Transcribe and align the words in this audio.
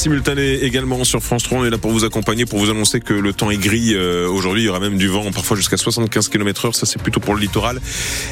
simultané 0.00 0.64
également 0.64 1.04
sur 1.04 1.22
France 1.22 1.42
3. 1.42 1.58
On 1.58 1.64
est 1.66 1.68
là 1.68 1.76
pour 1.76 1.90
vous 1.90 2.06
accompagner, 2.06 2.46
pour 2.46 2.58
vous 2.58 2.70
annoncer 2.70 3.00
que 3.00 3.12
le 3.12 3.34
temps 3.34 3.50
est 3.50 3.58
gris. 3.58 3.92
Euh, 3.92 4.26
aujourd'hui, 4.30 4.62
il 4.62 4.64
y 4.64 4.68
aura 4.70 4.80
même 4.80 4.96
du 4.96 5.08
vent, 5.08 5.30
parfois 5.30 5.58
jusqu'à 5.58 5.76
75 5.76 6.30
km 6.30 6.64
heure. 6.64 6.74
Ça, 6.74 6.86
c'est 6.86 7.02
plutôt 7.02 7.20
pour 7.20 7.34
le 7.34 7.40
littoral. 7.40 7.78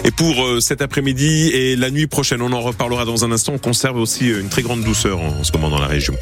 Et 0.02 0.10
pour 0.10 0.46
euh, 0.46 0.60
cet 0.60 0.80
après-midi 0.80 1.50
et 1.52 1.76
la 1.76 1.90
nuit 1.90 2.06
prochaine, 2.06 2.40
on 2.40 2.54
en 2.54 2.62
reparlera 2.62 3.04
dans 3.04 3.26
un 3.26 3.32
instant. 3.32 3.52
On 3.52 3.58
conserve 3.58 3.98
aussi 3.98 4.28
une 4.28 4.48
très 4.48 4.62
grande 4.62 4.82
douceur 4.82 5.20
en, 5.20 5.44
ce 5.44 5.52
moment 5.52 5.68
dans 5.68 5.78
la 5.78 5.88
région. 5.88 6.14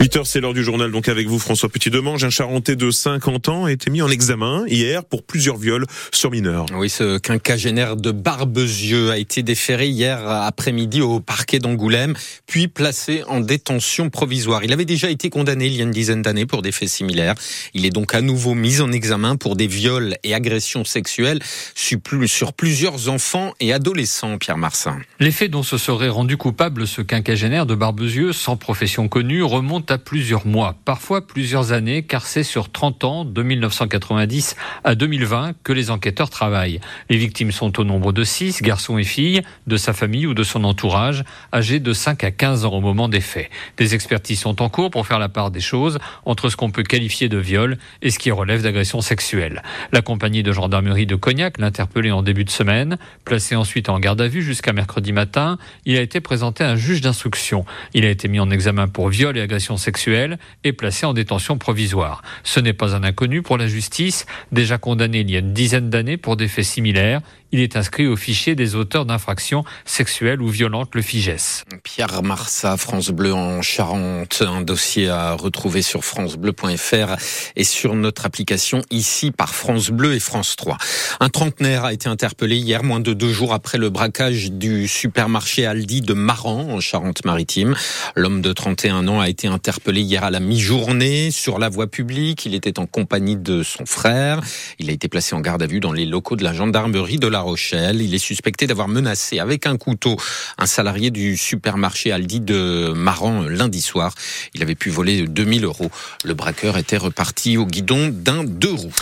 8 0.00 0.16
heures, 0.16 0.26
c'est 0.26 0.42
l'heure 0.42 0.52
du 0.52 0.62
journal. 0.62 0.92
Donc 0.92 1.08
avec 1.08 1.26
vous, 1.28 1.38
François 1.38 1.70
Petit-Demange, 1.70 2.22
un 2.22 2.30
Charentais 2.30 2.76
de 2.76 2.90
50 2.90 3.48
ans 3.48 3.64
a 3.64 3.72
été 3.72 3.90
mis 3.90 4.02
en 4.02 4.10
examen 4.10 4.64
hier 4.68 5.02
pour 5.06 5.22
plusieurs 5.22 5.56
viols 5.56 5.86
sur 6.12 6.30
mineurs. 6.30 6.66
Oui, 6.74 6.90
ce 6.90 7.16
quinquagénaire 7.16 7.96
de 7.96 8.10
Barbezieux 8.10 9.10
a 9.10 9.16
été 9.16 9.42
déféré 9.42 9.88
hier 9.88 10.28
après-midi 10.28 11.00
au 11.00 11.20
parquet 11.20 11.58
d'Angoulême, 11.58 12.12
puis 12.46 12.68
placé 12.68 13.22
en 13.28 13.40
détention 13.40 14.10
provisoire. 14.10 14.62
Il 14.62 14.74
avait 14.74 14.89
déjà 14.90 15.08
été 15.08 15.30
condamné 15.30 15.66
il 15.66 15.76
y 15.76 15.80
a 15.82 15.84
une 15.84 15.92
dizaine 15.92 16.20
d'années 16.20 16.46
pour 16.46 16.62
des 16.62 16.72
faits 16.72 16.88
similaires. 16.88 17.36
Il 17.74 17.86
est 17.86 17.90
donc 17.90 18.12
à 18.12 18.20
nouveau 18.20 18.54
mis 18.54 18.80
en 18.80 18.90
examen 18.90 19.36
pour 19.36 19.54
des 19.54 19.68
viols 19.68 20.16
et 20.24 20.34
agressions 20.34 20.84
sexuelles 20.84 21.38
sur 21.76 22.52
plusieurs 22.52 23.08
enfants 23.08 23.54
et 23.60 23.72
adolescents, 23.72 24.36
Pierre 24.36 24.58
Marsin. 24.58 24.98
Les 25.20 25.30
faits 25.30 25.52
dont 25.52 25.62
se 25.62 25.78
serait 25.78 26.08
rendu 26.08 26.36
coupable 26.36 26.88
ce 26.88 27.02
quinquagénaire 27.02 27.66
de 27.66 27.76
Barbezieux, 27.76 28.32
sans 28.32 28.56
profession 28.56 29.06
connue, 29.06 29.44
remontent 29.44 29.94
à 29.94 29.98
plusieurs 29.98 30.44
mois, 30.44 30.74
parfois 30.84 31.24
plusieurs 31.24 31.70
années, 31.70 32.02
car 32.02 32.26
c'est 32.26 32.42
sur 32.42 32.72
30 32.72 33.04
ans, 33.04 33.24
de 33.24 33.42
1990 33.44 34.56
à 34.82 34.96
2020, 34.96 35.52
que 35.62 35.72
les 35.72 35.92
enquêteurs 35.92 36.30
travaillent. 36.30 36.80
Les 37.08 37.16
victimes 37.16 37.52
sont 37.52 37.78
au 37.78 37.84
nombre 37.84 38.12
de 38.12 38.24
6, 38.24 38.60
garçons 38.62 38.98
et 38.98 39.04
filles, 39.04 39.42
de 39.68 39.76
sa 39.76 39.92
famille 39.92 40.26
ou 40.26 40.34
de 40.34 40.42
son 40.42 40.64
entourage, 40.64 41.22
âgés 41.54 41.78
de 41.78 41.92
5 41.92 42.24
à 42.24 42.32
15 42.32 42.64
ans 42.64 42.72
au 42.72 42.80
moment 42.80 43.08
des 43.08 43.20
faits. 43.20 43.50
Des 43.76 43.94
expertises 43.94 44.40
sont 44.40 44.60
en 44.60 44.68
cours 44.68 44.79
pour 44.88 45.06
faire 45.06 45.18
la 45.18 45.28
part 45.28 45.50
des 45.50 45.60
choses 45.60 45.98
entre 46.24 46.48
ce 46.48 46.56
qu'on 46.56 46.70
peut 46.70 46.82
qualifier 46.82 47.28
de 47.28 47.36
viol 47.36 47.76
et 48.00 48.10
ce 48.10 48.18
qui 48.18 48.30
relève 48.30 48.62
d'agression 48.62 49.02
sexuelle. 49.02 49.62
La 49.92 50.00
compagnie 50.00 50.42
de 50.42 50.52
gendarmerie 50.52 51.06
de 51.06 51.16
Cognac 51.16 51.58
l'a 51.58 51.70
en 52.10 52.22
début 52.22 52.44
de 52.44 52.50
semaine, 52.50 52.96
placé 53.24 53.56
ensuite 53.56 53.88
en 53.88 53.98
garde 53.98 54.20
à 54.20 54.28
vue 54.28 54.42
jusqu'à 54.42 54.72
mercredi 54.72 55.12
matin. 55.12 55.58
Il 55.84 55.96
a 55.96 56.00
été 56.00 56.20
présenté 56.20 56.64
à 56.64 56.70
un 56.70 56.76
juge 56.76 57.00
d'instruction. 57.00 57.64
Il 57.94 58.04
a 58.04 58.10
été 58.10 58.28
mis 58.28 58.40
en 58.40 58.50
examen 58.50 58.88
pour 58.88 59.08
viol 59.08 59.36
et 59.36 59.40
agression 59.40 59.76
sexuelle 59.76 60.38
et 60.64 60.72
placé 60.72 61.04
en 61.04 61.12
détention 61.12 61.58
provisoire. 61.58 62.22
Ce 62.44 62.60
n'est 62.60 62.72
pas 62.72 62.94
un 62.94 63.02
inconnu 63.02 63.42
pour 63.42 63.58
la 63.58 63.66
justice, 63.66 64.26
déjà 64.52 64.78
condamné 64.78 65.20
il 65.20 65.30
y 65.30 65.36
a 65.36 65.40
une 65.40 65.52
dizaine 65.52 65.90
d'années 65.90 66.16
pour 66.16 66.36
des 66.36 66.48
faits 66.48 66.64
similaires. 66.64 67.20
Il 67.52 67.58
est 67.58 67.76
inscrit 67.76 68.06
au 68.06 68.14
fichier 68.14 68.54
des 68.54 68.76
auteurs 68.76 69.04
d'infractions 69.04 69.64
sexuelles 69.84 70.40
ou 70.40 70.46
violentes, 70.46 70.94
le 70.94 71.02
FIGES. 71.02 71.64
Pierre 71.82 72.22
Marsat, 72.22 72.76
France 72.76 73.10
Bleu 73.10 73.34
en 73.34 73.60
Charente, 73.60 74.44
un 74.46 74.60
dossier 74.60 75.08
à 75.08 75.32
retrouver 75.32 75.82
sur 75.82 76.04
francebleu.fr 76.04 77.16
et 77.56 77.64
sur 77.64 77.96
notre 77.96 78.24
application 78.24 78.82
ici 78.92 79.32
par 79.32 79.52
France 79.52 79.90
Bleu 79.90 80.14
et 80.14 80.20
France 80.20 80.54
3. 80.54 80.78
Un 81.18 81.28
trentenaire 81.28 81.84
a 81.84 81.92
été 81.92 82.08
interpellé 82.08 82.56
hier, 82.56 82.84
moins 82.84 83.00
de 83.00 83.14
deux 83.14 83.32
jours 83.32 83.52
après 83.52 83.78
le 83.78 83.90
braquage 83.90 84.52
du 84.52 84.86
supermarché 84.86 85.66
Aldi 85.66 86.02
de 86.02 86.14
Maran 86.14 86.68
en 86.70 86.78
Charente-Maritime. 86.78 87.74
L'homme 88.14 88.42
de 88.42 88.52
31 88.52 89.08
ans 89.08 89.18
a 89.18 89.28
été 89.28 89.48
interpellé 89.48 90.02
hier 90.02 90.22
à 90.22 90.30
la 90.30 90.38
mi-journée 90.38 91.32
sur 91.32 91.58
la 91.58 91.68
voie 91.68 91.88
publique. 91.88 92.46
Il 92.46 92.54
était 92.54 92.78
en 92.78 92.86
compagnie 92.86 93.36
de 93.36 93.64
son 93.64 93.86
frère. 93.86 94.40
Il 94.78 94.88
a 94.88 94.92
été 94.92 95.08
placé 95.08 95.34
en 95.34 95.40
garde 95.40 95.64
à 95.64 95.66
vue 95.66 95.80
dans 95.80 95.92
les 95.92 96.06
locaux 96.06 96.36
de 96.36 96.44
la 96.44 96.54
gendarmerie 96.54 97.18
de 97.18 97.26
la 97.26 97.39
Rochelle. 97.40 98.02
Il 98.02 98.14
est 98.14 98.18
suspecté 98.18 98.66
d'avoir 98.66 98.88
menacé 98.88 99.38
avec 99.38 99.66
un 99.66 99.76
couteau 99.76 100.16
un 100.58 100.66
salarié 100.66 101.10
du 101.10 101.36
supermarché 101.36 102.12
Aldi 102.12 102.40
de 102.40 102.92
Maran 102.94 103.42
lundi 103.42 103.80
soir. 103.82 104.14
Il 104.54 104.62
avait 104.62 104.74
pu 104.74 104.90
voler 104.90 105.26
2000 105.26 105.64
euros. 105.64 105.90
Le 106.24 106.34
braqueur 106.34 106.78
était 106.78 106.96
reparti 106.96 107.56
au 107.56 107.66
guidon 107.66 108.08
d'un 108.08 108.44
deux 108.44 108.72
roues. 108.72 108.92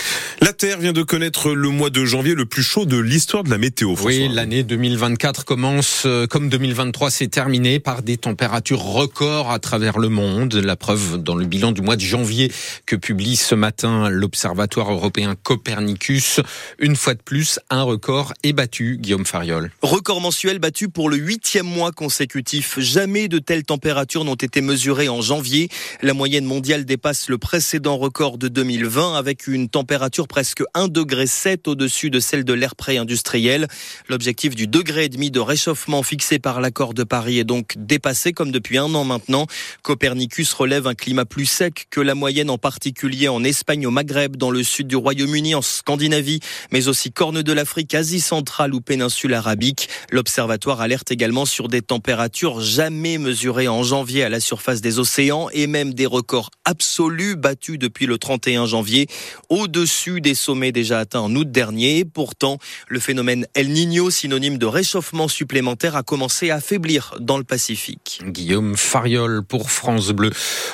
La 0.41 0.53
Terre 0.53 0.79
vient 0.79 0.93
de 0.93 1.03
connaître 1.03 1.51
le 1.51 1.69
mois 1.71 1.91
de 1.91 2.05
janvier 2.05 2.35
le 2.35 2.47
plus 2.47 2.63
chaud 2.63 2.85
de 2.85 2.97
l'histoire 2.97 3.45
de 3.45 3.51
la 3.51 3.59
météo. 3.59 3.95
Oui, 4.05 4.29
l'année 4.29 4.63
2024 4.63 5.45
commence 5.45 6.05
euh, 6.07 6.27
comme 6.27 6.49
2023 6.49 7.11
s'est 7.11 7.29
terminé 7.29 7.81
par 7.81 8.03
des 8.03 8.17
températures 8.17 8.83
records 8.83 9.51
à 9.51 9.59
travers 9.59 9.99
le 9.99 10.09
monde. 10.09 10.55
La 10.55 10.77
preuve 10.77 11.23
dans 11.23 11.35
le 11.35 11.45
bilan 11.45 11.73
du 11.73 11.83
mois 11.83 11.97
de 11.97 12.03
janvier 12.03 12.53
que 12.87 12.97
publie 12.97 13.37
ce 13.37 13.55
matin 13.55 14.09
l'Observatoire 14.09 14.93
européen 14.93 15.35
Copernicus. 15.43 16.41
Une 16.79 16.97
fois 16.97 17.15
de 17.15 17.23
plus, 17.23 17.59
un 17.71 17.83
record 17.83 18.28
est 18.43 18.53
battu, 18.53 18.99
Guillaume 19.01 19.27
Fariol. 19.27 19.71
Record 19.83 20.21
mensuel 20.21 20.59
battu 20.59 20.89
pour 20.89 21.11
le 21.11 21.17
huitième 21.17 21.67
mois 21.67 21.93
consécutif. 21.93 22.79
Jamais 22.79 23.29
de 23.29 23.39
telles 23.39 23.65
températures 23.65 24.25
n'ont 24.25 24.35
été 24.35 24.61
mesurées 24.61 25.09
en 25.09 25.21
janvier. 25.21 25.69
La 26.03 26.15
moyenne 26.15 26.45
mondiale 26.45 26.85
dépasse 26.85 27.29
le 27.29 27.39
précédent 27.39 27.97
record 27.97 28.39
de 28.39 28.49
2020 28.49 29.15
avec 29.15 29.47
une 29.47 29.69
température 29.69 30.29
presque 30.29 30.63
1,7 30.75 30.89
degré 30.89 31.27
au-dessus 31.67 32.11
de 32.11 32.21
celle 32.21 32.45
de 32.45 32.53
l'ère 32.53 32.77
pré-industriel. 32.77 33.69
L'objectif 34.09 34.55
du 34.55 34.67
degré 34.67 35.05
et 35.05 35.09
demi 35.09 35.31
de 35.31 35.41
réchauffement 35.41 36.03
fixé 36.03 36.39
par 36.39 36.61
l'accord 36.61 36.95
de 36.95 37.05
Paris 37.05 37.39
est 37.39 37.45
donc 37.45 37.75
dépassé 37.77 38.33
comme 38.33 38.51
depuis 38.51 38.79
un 38.79 38.95
an 38.95 39.05
maintenant. 39.05 39.47
Copernicus 39.83 40.53
relève 40.53 40.87
un 40.87 40.95
climat 40.95 41.25
plus 41.25 41.47
sec 41.47 41.87
que 41.91 42.01
la 42.01 42.15
moyenne 42.15 42.51
en 42.51 42.59
particulier 42.59 43.29
en 43.29 43.45
Espagne, 43.45 43.87
au 43.87 43.91
Maghreb, 43.91 44.37
dans 44.37 44.51
le 44.51 44.63
sud 44.63 44.87
du 44.87 44.97
Royaume-Uni, 44.97 45.55
en 45.55 45.63
Scandinavie, 45.63 46.41
mais 46.71 46.89
aussi 46.89 47.13
Corne 47.13 47.43
de 47.43 47.53
l'Afrique, 47.53 47.95
Asie 47.95 48.18
centrale 48.21 48.75
ou 48.75 48.81
péninsule 48.81 49.35
arabique. 49.35 49.89
L'observatoire 50.11 50.81
alerte 50.81 51.11
également 51.11 51.45
sur 51.45 51.69
des 51.69 51.83
températures 51.83 52.61
jamais 52.61 53.19
mesurées 53.19 53.69
en 53.69 53.83
janvier 53.83 54.25
à 54.25 54.29
la 54.29 54.41
surface 54.41 54.81
des 54.81 54.99
océans 54.99 55.49
et 55.53 55.67
même 55.67 55.95
des 55.95 56.07
records 56.07 56.51
absolus 56.65 57.37
battus 57.37 57.79
depuis 57.79 58.07
le 58.07 58.19
31 58.19 58.67
janvier, 58.67 59.07
au-dessus 59.49 60.21
des 60.21 60.35
sommets 60.35 60.73
déjà 60.73 60.99
atteints 61.01 61.21
en 61.21 61.35
août 61.35 61.51
dernier. 61.51 62.05
Pourtant, 62.05 62.59
le 62.89 63.01
phénomène 63.01 63.47
El 63.55 63.71
Niño, 63.71 64.11
synonyme 64.11 64.59
de 64.59 64.67
réchauffement 64.67 65.29
supplémentaire, 65.29 65.97
a 65.97 66.03
commencé 66.03 66.51
à 66.51 66.57
affaiblir 66.57 67.15
dans 67.21 67.39
le 67.39 67.45
Pacifique. 67.45 68.21
Guillaume 68.25 68.77
Fariol 68.77 69.43
pour 69.43 69.71
France 69.71 70.11
Bleu. 70.11 70.31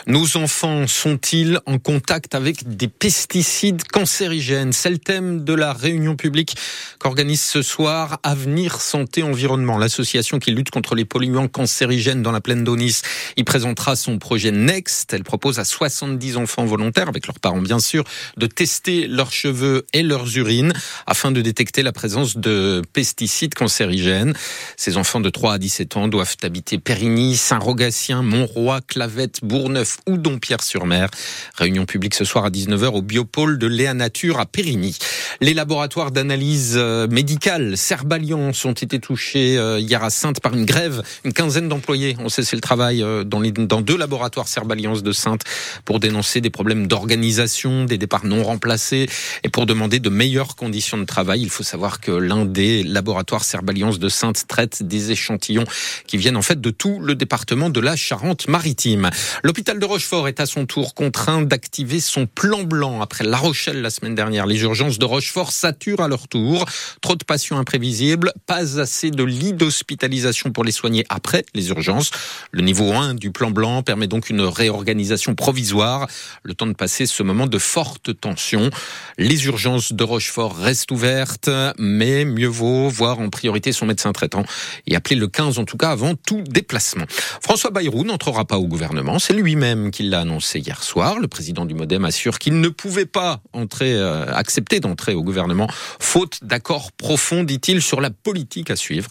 Nos 0.06 0.36
enfants 0.36 0.86
sont-ils 0.86 1.60
en 1.66 1.78
contact 1.78 2.34
avec 2.34 2.76
des 2.76 2.88
pesticides 2.88 3.84
cancérigènes? 3.84 4.72
C'est 4.72 4.90
le 4.90 4.98
thème 4.98 5.44
de 5.44 5.54
la 5.54 5.72
réunion 5.72 6.16
publique 6.16 6.56
qu'organise 6.98 7.33
ce 7.36 7.62
soir 7.62 8.18
Avenir 8.22 8.80
Santé 8.80 9.22
Environnement, 9.22 9.78
l'association 9.78 10.38
qui 10.38 10.50
lutte 10.50 10.70
contre 10.70 10.94
les 10.94 11.04
polluants 11.04 11.48
cancérigènes 11.48 12.22
dans 12.22 12.32
la 12.32 12.40
plaine 12.40 12.64
d'Onis. 12.64 13.02
Il 13.36 13.44
présentera 13.44 13.96
son 13.96 14.18
projet 14.18 14.50
Next. 14.50 15.12
Elle 15.12 15.24
propose 15.24 15.58
à 15.58 15.64
70 15.64 16.36
enfants 16.36 16.64
volontaires, 16.64 17.08
avec 17.08 17.26
leurs 17.26 17.40
parents 17.40 17.60
bien 17.60 17.78
sûr, 17.78 18.04
de 18.36 18.46
tester 18.46 19.06
leurs 19.06 19.32
cheveux 19.32 19.86
et 19.92 20.02
leurs 20.02 20.36
urines 20.36 20.72
afin 21.06 21.30
de 21.30 21.40
détecter 21.40 21.82
la 21.82 21.92
présence 21.92 22.36
de 22.36 22.82
pesticides 22.92 23.54
cancérigènes. 23.54 24.34
Ces 24.76 24.96
enfants 24.96 25.20
de 25.20 25.30
3 25.30 25.54
à 25.54 25.58
17 25.58 25.96
ans 25.96 26.08
doivent 26.08 26.36
habiter 26.42 26.78
Périgny, 26.78 27.36
Saint-Rogatien, 27.36 28.22
Montroi, 28.22 28.80
Clavette, 28.86 29.40
Bourgneuf 29.42 29.98
ou 30.06 30.16
Dompierre-sur-Mer. 30.16 31.08
Réunion 31.54 31.86
publique 31.86 32.14
ce 32.14 32.24
soir 32.24 32.44
à 32.44 32.50
19h 32.50 32.86
au 32.86 33.02
biopôle 33.02 33.58
de 33.58 33.66
Léa 33.66 33.94
Nature 33.94 34.38
à 34.40 34.46
Périgny. 34.46 34.96
Les 35.40 35.54
laboratoires 35.54 36.10
d'analyse 36.12 36.74
euh, 36.76 37.08
médicales, 37.08 37.76
Serballiance, 37.76 38.64
ont 38.64 38.72
été 38.72 39.00
touchés 39.00 39.58
euh, 39.58 39.80
hier 39.80 40.04
à 40.04 40.10
Sainte 40.10 40.40
par 40.40 40.54
une 40.54 40.64
grève. 40.64 41.02
Une 41.24 41.32
quinzaine 41.32 41.68
d'employés 41.68 42.16
ont 42.20 42.28
cessé 42.28 42.54
le 42.54 42.60
travail 42.60 43.02
euh, 43.02 43.24
dans, 43.24 43.40
deux 43.80 43.96
laboratoires 43.96 44.46
Serballiance 44.46 45.02
de 45.02 45.12
Sainte 45.12 45.42
pour 45.84 45.98
dénoncer 45.98 46.40
des 46.40 46.50
problèmes 46.50 46.86
d'organisation, 46.86 47.84
des 47.84 47.98
départs 47.98 48.24
non 48.24 48.44
remplacés 48.44 49.08
et 49.42 49.48
pour 49.48 49.66
demander 49.66 49.98
de 49.98 50.08
meilleures 50.08 50.54
conditions 50.54 50.98
de 50.98 51.04
travail. 51.04 51.42
Il 51.42 51.50
faut 51.50 51.64
savoir 51.64 52.00
que 52.00 52.12
l'un 52.12 52.44
des 52.44 52.84
laboratoires 52.84 53.44
Serballiance 53.44 53.98
de 53.98 54.08
Sainte 54.08 54.46
traite 54.46 54.82
des 54.82 55.10
échantillons 55.10 55.64
qui 56.06 56.16
viennent 56.16 56.36
en 56.36 56.42
fait 56.42 56.60
de 56.60 56.70
tout 56.70 57.00
le 57.00 57.16
département 57.16 57.70
de 57.70 57.80
la 57.80 57.96
Charente-Maritime. 57.96 59.10
L'hôpital 59.42 59.80
de 59.80 59.84
Rochefort 59.84 60.28
est 60.28 60.40
à 60.40 60.46
son 60.46 60.66
tour 60.66 60.94
contraint 60.94 61.42
d'activer 61.42 61.98
son 62.00 62.26
plan 62.26 62.62
blanc 62.62 63.00
après 63.00 63.24
La 63.24 63.36
Rochelle 63.36 63.82
la 63.82 63.90
semaine 63.90 64.14
dernière. 64.14 64.46
Les 64.46 64.62
urgences 64.62 64.98
de 64.98 65.04
Rochefort 65.04 65.23
saturent 65.50 66.00
à 66.00 66.08
leur 66.08 66.28
tour. 66.28 66.66
Trop 67.00 67.16
de 67.16 67.24
patients 67.24 67.58
imprévisibles, 67.58 68.32
pas 68.46 68.80
assez 68.80 69.10
de 69.10 69.24
lits 69.24 69.52
d'hospitalisation 69.52 70.50
pour 70.50 70.64
les 70.64 70.72
soigner 70.72 71.04
après 71.08 71.44
les 71.54 71.68
urgences. 71.68 72.10
Le 72.50 72.62
niveau 72.62 72.92
1 72.92 73.14
du 73.14 73.30
plan 73.30 73.50
blanc 73.50 73.82
permet 73.82 74.06
donc 74.06 74.30
une 74.30 74.42
réorganisation 74.42 75.34
provisoire, 75.34 76.06
le 76.42 76.54
temps 76.54 76.66
de 76.66 76.72
passer 76.72 77.06
ce 77.06 77.22
moment 77.22 77.46
de 77.46 77.58
forte 77.58 78.18
tension. 78.20 78.70
Les 79.18 79.46
urgences 79.46 79.92
de 79.92 80.04
Rochefort 80.04 80.56
restent 80.56 80.90
ouvertes, 80.90 81.50
mais 81.78 82.24
mieux 82.24 82.48
vaut 82.48 82.88
voir 82.88 83.20
en 83.20 83.30
priorité 83.30 83.72
son 83.72 83.86
médecin 83.86 84.12
traitant 84.12 84.44
et 84.86 84.96
appeler 84.96 85.16
le 85.16 85.28
15 85.28 85.58
en 85.58 85.64
tout 85.64 85.76
cas 85.76 85.90
avant 85.90 86.14
tout 86.14 86.42
déplacement. 86.42 87.06
François 87.40 87.70
Bayrou 87.70 88.04
n'entrera 88.04 88.44
pas 88.44 88.58
au 88.58 88.66
gouvernement, 88.66 89.18
c'est 89.18 89.34
lui-même 89.34 89.90
qui 89.90 90.04
l'a 90.04 90.20
annoncé 90.20 90.60
hier 90.60 90.82
soir. 90.82 91.18
Le 91.18 91.28
président 91.28 91.64
du 91.64 91.74
Modem 91.74 92.04
assure 92.04 92.38
qu'il 92.38 92.60
ne 92.60 92.68
pouvait 92.68 93.06
pas 93.06 93.42
entrer, 93.52 93.94
euh, 93.94 94.26
accepter 94.34 94.80
d'entrer 94.80 95.13
au 95.14 95.22
gouvernement 95.22 95.68
faute 96.00 96.38
d'accord 96.42 96.92
profond, 96.92 97.44
dit-il, 97.44 97.82
sur 97.82 98.00
la 98.00 98.10
politique 98.10 98.70
à 98.70 98.76
suivre, 98.76 99.10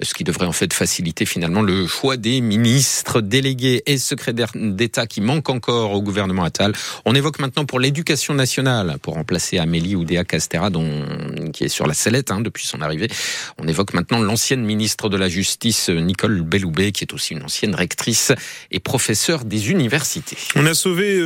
ce 0.00 0.14
qui 0.14 0.24
devrait 0.24 0.46
en 0.46 0.52
fait 0.52 0.72
faciliter 0.72 1.26
finalement 1.26 1.62
le 1.62 1.86
choix 1.86 2.16
des 2.16 2.40
ministres 2.40 3.20
délégués 3.20 3.82
et 3.86 3.98
secrétaires 3.98 4.52
d'État 4.54 5.06
qui 5.06 5.20
manquent 5.20 5.50
encore 5.50 5.92
au 5.92 6.02
gouvernement 6.02 6.44
Attal. 6.44 6.72
On 7.04 7.14
évoque 7.14 7.38
maintenant 7.38 7.64
pour 7.64 7.80
l'éducation 7.80 8.34
nationale, 8.34 8.96
pour 9.02 9.14
remplacer 9.14 9.58
Amélie 9.58 9.94
Oudéa 9.94 10.24
Castera, 10.24 10.70
dont, 10.70 11.04
qui 11.52 11.64
est 11.64 11.68
sur 11.68 11.86
la 11.86 11.94
sellette 11.94 12.30
hein, 12.30 12.40
depuis 12.40 12.66
son 12.66 12.80
arrivée. 12.80 13.08
On 13.58 13.68
évoque 13.68 13.94
maintenant 13.94 14.20
l'ancienne 14.20 14.62
ministre 14.64 15.08
de 15.08 15.16
la 15.16 15.28
Justice, 15.28 15.88
Nicole 15.88 16.42
Belloubet, 16.42 16.92
qui 16.92 17.04
est 17.04 17.12
aussi 17.12 17.34
une 17.34 17.42
ancienne 17.42 17.74
rectrice 17.74 18.32
et 18.70 18.80
professeure 18.80 19.44
des 19.44 19.70
universités. 19.70 20.36
On 20.56 20.66
a 20.66 20.74
sauvé 20.74 21.16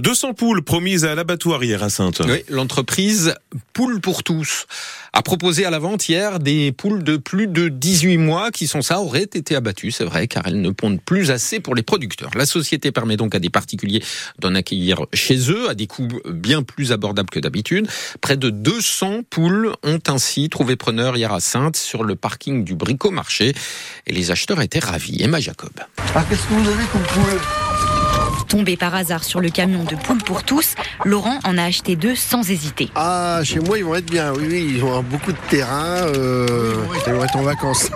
200 0.00 0.28
euh, 0.28 0.32
poules 0.32 0.62
promises 0.62 1.04
à 1.04 1.14
l'abattoir 1.14 1.62
hier 1.62 1.82
à 1.82 1.90
Sainte. 1.90 2.22
Oui, 2.24 2.44
l'entreprise 2.48 3.34
Poules 3.72 4.00
pour 4.00 4.22
tous 4.22 4.66
a 5.12 5.22
proposé 5.22 5.64
à 5.64 5.70
la 5.70 5.78
vente 5.78 6.08
hier 6.08 6.38
des 6.38 6.72
poules 6.72 7.02
de 7.02 7.16
plus 7.16 7.46
de 7.46 7.68
18 7.68 8.16
mois 8.16 8.50
qui 8.50 8.66
sont 8.66 8.82
ça 8.82 9.00
auraient 9.00 9.22
été 9.22 9.56
abattues, 9.56 9.90
c'est 9.90 10.04
vrai, 10.04 10.26
car 10.26 10.46
elles 10.46 10.60
ne 10.60 10.70
pondent 10.70 11.00
plus 11.00 11.30
assez 11.30 11.60
pour 11.60 11.74
les 11.74 11.82
producteurs. 11.82 12.30
La 12.34 12.46
société 12.46 12.92
permet 12.92 13.16
donc 13.16 13.34
à 13.34 13.38
des 13.38 13.50
particuliers 13.50 14.02
d'en 14.38 14.54
accueillir 14.54 15.06
chez 15.12 15.50
eux 15.50 15.68
à 15.68 15.74
des 15.74 15.86
coûts 15.86 16.08
bien 16.26 16.62
plus 16.62 16.92
abordables 16.92 17.30
que 17.30 17.40
d'habitude. 17.40 17.88
Près 18.20 18.36
de 18.36 18.50
200 18.50 19.22
poules 19.28 19.72
ont 19.82 20.00
ainsi 20.08 20.48
trouvé 20.48 20.76
preneur 20.76 21.16
hier 21.16 21.32
à 21.32 21.40
Sainte 21.40 21.76
sur 21.76 22.04
le 22.04 22.16
parking 22.16 22.64
du 22.64 22.74
Bricomarché 22.74 23.54
et 24.06 24.12
les 24.12 24.30
acheteurs 24.30 24.60
étaient 24.60 24.78
ravis. 24.78 25.22
Emma 25.22 25.40
Jacob. 25.40 25.72
Ah, 26.14 26.24
qu'est-ce 26.28 26.42
que 26.42 26.54
vous 26.54 26.68
avez 26.68 26.84
comme 26.92 27.02
poule 27.02 27.40
Tombé 28.48 28.76
par 28.76 28.94
hasard 28.94 29.24
sur 29.24 29.40
le 29.40 29.50
camion 29.50 29.84
de 29.84 29.94
poules 29.94 30.22
pour 30.22 30.42
tous, 30.42 30.74
Laurent 31.04 31.38
en 31.44 31.58
a 31.58 31.64
acheté 31.64 31.96
deux 31.96 32.14
sans 32.14 32.50
hésiter. 32.50 32.90
Ah, 32.94 33.40
chez 33.44 33.60
moi, 33.60 33.78
ils 33.78 33.84
vont 33.84 33.94
être 33.94 34.10
bien. 34.10 34.32
Oui, 34.32 34.46
oui, 34.48 34.70
ils 34.74 34.80
vont 34.80 34.88
avoir 34.88 35.02
beaucoup 35.02 35.32
de 35.32 35.38
terrain. 35.48 36.06
Euh, 36.06 36.76
ils 37.06 37.12
vont 37.12 37.24
être 37.24 37.36
en 37.36 37.42
vacances. 37.42 37.90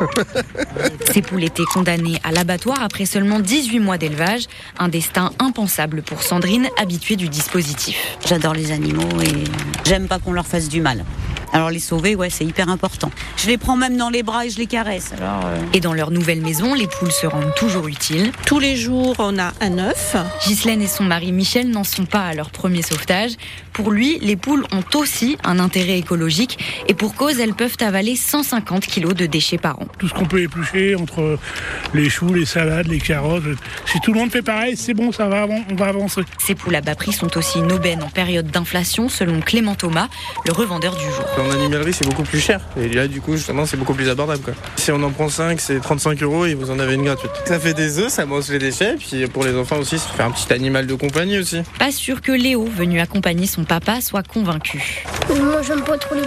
Ces 1.12 1.22
poules 1.22 1.44
étaient 1.44 1.64
condamnées 1.64 2.20
à 2.24 2.32
l'abattoir 2.32 2.82
après 2.82 3.06
seulement 3.06 3.40
18 3.40 3.80
mois 3.80 3.98
d'élevage. 3.98 4.44
Un 4.78 4.88
destin 4.88 5.32
impensable 5.38 6.02
pour 6.02 6.22
Sandrine, 6.22 6.68
habituée 6.78 7.16
du 7.16 7.28
dispositif. 7.28 8.16
J'adore 8.26 8.54
les 8.54 8.72
animaux 8.72 9.20
et 9.22 9.44
j'aime 9.84 10.08
pas 10.08 10.18
qu'on 10.18 10.32
leur 10.32 10.46
fasse 10.46 10.68
du 10.68 10.80
mal. 10.80 11.04
Alors 11.54 11.70
les 11.70 11.78
sauver, 11.78 12.16
ouais, 12.16 12.30
c'est 12.30 12.44
hyper 12.44 12.68
important. 12.68 13.12
Je 13.36 13.46
les 13.46 13.58
prends 13.58 13.76
même 13.76 13.96
dans 13.96 14.10
les 14.10 14.24
bras 14.24 14.44
et 14.44 14.50
je 14.50 14.58
les 14.58 14.66
caresse. 14.66 15.12
Alors, 15.16 15.46
euh. 15.46 15.56
Et 15.72 15.78
dans 15.78 15.94
leur 15.94 16.10
nouvelle 16.10 16.40
maison, 16.40 16.74
les 16.74 16.88
poules 16.88 17.12
se 17.12 17.28
rendent 17.28 17.54
toujours 17.54 17.86
utiles. 17.86 18.32
Tous 18.44 18.58
les 18.58 18.74
jours, 18.74 19.14
on 19.20 19.38
a 19.38 19.52
un 19.60 19.78
œuf. 19.78 20.16
Ghislaine 20.44 20.82
et 20.82 20.88
son 20.88 21.04
mari 21.04 21.30
Michel 21.30 21.70
n'en 21.70 21.84
sont 21.84 22.06
pas 22.06 22.26
à 22.26 22.34
leur 22.34 22.50
premier 22.50 22.82
sauvetage. 22.82 23.34
Pour 23.72 23.92
lui, 23.92 24.18
les 24.20 24.34
poules 24.34 24.64
ont 24.72 24.98
aussi 24.98 25.36
un 25.44 25.60
intérêt 25.60 25.98
écologique 25.98 26.58
et 26.88 26.94
pour 26.94 27.14
cause, 27.14 27.38
elles 27.38 27.54
peuvent 27.54 27.76
avaler 27.80 28.16
150 28.16 28.86
kilos 28.86 29.14
de 29.14 29.26
déchets 29.26 29.58
par 29.58 29.80
an. 29.80 29.86
Tout 29.98 30.08
ce 30.08 30.14
qu'on 30.14 30.26
peut 30.26 30.42
éplucher 30.42 30.96
entre 30.96 31.38
les 31.92 32.10
choux, 32.10 32.32
les 32.34 32.46
salades, 32.46 32.88
les 32.88 33.00
carottes, 33.00 33.44
si 33.86 34.00
tout 34.00 34.12
le 34.12 34.18
monde 34.18 34.32
fait 34.32 34.42
pareil, 34.42 34.76
c'est 34.76 34.94
bon, 34.94 35.12
ça 35.12 35.28
va, 35.28 35.46
on 35.46 35.74
va 35.76 35.86
avancer. 35.86 36.22
Ces 36.38 36.56
poules 36.56 36.74
à 36.74 36.80
bas 36.80 36.96
prix 36.96 37.12
sont 37.12 37.36
aussi 37.36 37.58
une 37.58 37.70
aubaine 37.70 38.02
en 38.02 38.10
période 38.10 38.46
d'inflation, 38.48 39.08
selon 39.08 39.40
Clément 39.40 39.76
Thomas, 39.76 40.08
le 40.46 40.52
revendeur 40.52 40.96
du 40.96 41.04
jour. 41.04 41.43
En 41.44 41.50
animalerie, 41.50 41.92
c'est 41.92 42.06
beaucoup 42.06 42.22
plus 42.22 42.40
cher. 42.40 42.60
Et 42.76 42.88
là, 42.88 43.06
du 43.06 43.20
coup, 43.20 43.36
justement, 43.36 43.66
c'est 43.66 43.76
beaucoup 43.76 43.92
plus 43.92 44.08
abordable. 44.08 44.42
Quoi. 44.42 44.54
Si 44.76 44.90
on 44.90 45.02
en 45.02 45.10
prend 45.10 45.28
5, 45.28 45.60
c'est 45.60 45.78
35 45.78 46.22
euros 46.22 46.46
et 46.46 46.54
vous 46.54 46.70
en 46.70 46.78
avez 46.78 46.94
une 46.94 47.04
gratuite. 47.04 47.32
Ça 47.44 47.58
fait 47.60 47.74
des 47.74 47.98
œufs, 47.98 48.08
ça 48.08 48.24
mange 48.24 48.48
les 48.48 48.58
déchets. 48.58 48.96
Puis 48.96 49.26
pour 49.26 49.44
les 49.44 49.54
enfants 49.54 49.78
aussi, 49.78 49.98
ça 49.98 50.08
fait 50.08 50.22
un 50.22 50.30
petit 50.30 50.50
animal 50.52 50.86
de 50.86 50.94
compagnie 50.94 51.38
aussi. 51.38 51.62
Pas 51.78 51.90
sûr 51.92 52.22
que 52.22 52.32
Léo, 52.32 52.64
venu 52.64 53.00
accompagner 53.00 53.46
son 53.46 53.64
papa 53.64 54.00
soit 54.00 54.26
convaincu. 54.26 55.04
Moi, 55.28 55.60
j'aime 55.66 55.82
pas 55.82 55.98
trop 55.98 56.14
les 56.14 56.22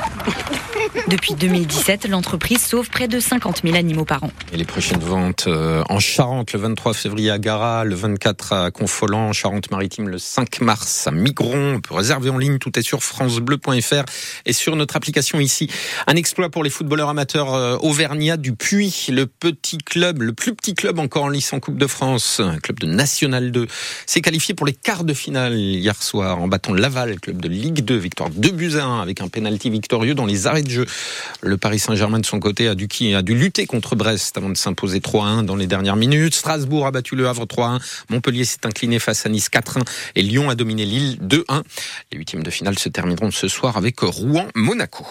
Depuis 1.08 1.34
2017, 1.34 2.08
l'entreprise 2.08 2.62
sauve 2.62 2.90
près 2.90 3.08
de 3.08 3.20
50 3.20 3.62
000 3.64 3.76
animaux 3.76 4.06
par 4.06 4.24
an. 4.24 4.32
Et 4.54 4.58
les 4.58 4.66
prochaines 4.66 5.00
ventes 5.00 5.46
euh, 5.48 5.84
en 5.90 6.00
Charente 6.00 6.54
le 6.54 6.60
23 6.60 6.94
février 6.94 7.32
à 7.32 7.40
Gara, 7.40 7.84
le 7.84 7.96
24 7.96 8.54
à 8.54 8.72
Confolant, 8.72 9.30
en 9.30 9.34
Charente-Maritime 9.34 10.10
le 10.10 10.18
5 10.18 10.62
mars 10.62 11.08
à 11.08 11.12
Migron. 11.12 11.76
On 11.76 11.82
peut 11.82 11.94
réserver 11.94 12.30
en 12.30 12.38
ligne, 12.38 12.58
tout 12.58 12.78
est 12.78 12.82
sur 12.82 13.04
francebleu.fr 13.04 14.04
et 14.46 14.54
sur 14.54 14.76
notre 14.76 14.96
application 14.96 15.40
ici. 15.40 15.70
Un 16.08 16.16
exploit 16.16 16.50
pour 16.50 16.64
les 16.64 16.70
footballeurs 16.70 17.10
amateurs 17.10 17.54
euh, 17.54 17.78
auvergnats 17.82 18.38
du 18.38 18.54
Puy, 18.54 19.08
le 19.10 19.26
petit 19.26 19.78
club, 19.78 20.22
le 20.22 20.34
plus 20.34 20.56
petit 20.56 20.74
club 20.74 21.00
encore 21.00 21.26
en 21.26 21.30
lice 21.30 21.54
en 21.54 21.60
Coupe 21.60 21.78
de 21.78 21.88
France, 21.88 22.40
un 22.40 22.60
club 22.60 22.80
de 22.80 22.88
National 22.88 23.52
2, 23.52 23.68
s'est 24.06 24.22
qualifié 24.22 24.54
pour 24.54 24.66
les 24.66 24.74
quarts 24.74 25.04
de 25.04 25.14
finale 25.14 25.56
hier 25.56 26.02
soir 26.02 26.42
en 26.42 26.48
battant 26.48 26.74
Laval, 26.74 27.20
club 27.20 27.42
de 27.42 27.48
Ligue 27.48 27.84
2, 27.84 27.96
victoire 27.96 28.30
2 28.30 28.52
buts 28.52 28.76
à 28.78 28.86
1 28.86 29.02
avec 29.02 29.22
un 29.22 29.28
penalty 29.28 29.70
victorieux 29.70 30.16
dans 30.16 30.26
les 30.26 30.48
arrêts 30.48 30.64
de 30.64 30.70
jeu. 30.70 30.77
Le 31.42 31.58
Paris 31.58 31.80
Saint-Germain 31.80 32.20
de 32.20 32.26
son 32.26 32.40
côté 32.40 32.68
a 32.68 32.76
dû, 32.76 32.88
a 33.16 33.22
dû 33.22 33.36
lutter 33.36 33.66
contre 33.66 33.96
Brest 33.96 34.38
avant 34.38 34.50
de 34.50 34.58
s'imposer 34.58 35.00
3-1 35.00 35.46
dans 35.46 35.56
les 35.56 35.68
dernières 35.68 35.96
minutes. 35.96 36.36
Strasbourg 36.36 36.86
a 36.86 36.92
battu 36.92 37.16
le 37.16 37.28
Havre 37.28 37.46
3-1. 37.46 37.80
Montpellier 38.10 38.46
s'est 38.46 38.66
incliné 38.66 39.00
face 39.00 39.26
à 39.26 39.30
Nice 39.30 39.50
4-1 39.50 39.82
et 40.16 40.22
Lyon 40.22 40.50
a 40.50 40.56
dominé 40.56 40.86
Lille 40.86 41.18
2-1. 41.22 41.64
Les 42.12 42.18
huitièmes 42.18 42.44
de 42.44 42.52
finale 42.52 42.78
se 42.78 42.90
termineront 42.90 43.32
ce 43.32 43.48
soir 43.48 43.78
avec 43.78 44.00
Rouen-Monaco. 44.00 45.06